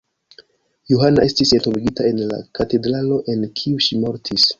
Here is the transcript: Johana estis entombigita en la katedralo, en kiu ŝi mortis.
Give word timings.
Johana 0.91 1.25
estis 1.31 1.51
entombigita 1.57 2.07
en 2.13 2.21
la 2.31 2.39
katedralo, 2.61 3.21
en 3.35 3.45
kiu 3.61 3.85
ŝi 3.89 3.99
mortis. 4.07 4.49